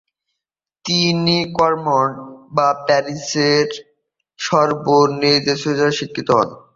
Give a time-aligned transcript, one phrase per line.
[0.85, 3.67] তিনি ক্লারমন্ট এবং প্যারিসের
[4.39, 6.49] সরবোনে জেসুইটদের দ্বারা শিক্ষিত হন।